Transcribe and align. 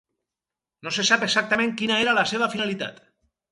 No 0.87 0.93
se 0.97 1.05
sap 1.09 1.27
exactament 1.27 1.77
quina 1.83 2.01
era 2.07 2.17
la 2.21 2.25
seva 2.35 2.51
finalitat. 2.57 3.01